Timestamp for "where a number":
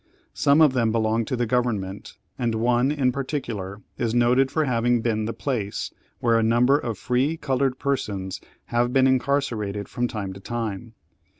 6.21-6.75